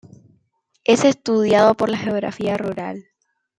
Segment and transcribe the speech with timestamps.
[0.83, 3.05] Es estudiado por la geografía rural.